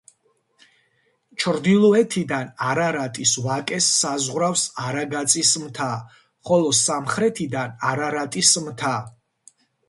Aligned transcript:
ჩრდილოეთიდან 1.41 2.47
არარატის 2.69 3.33
ვაკეს 3.47 3.89
საზღვრავს 3.97 4.63
არაგაწის 4.87 5.53
მთა, 5.67 5.91
ხოლო 6.51 6.73
სამხრეთიდან 6.81 7.77
არარატის 7.93 8.57
მთა. 8.67 8.97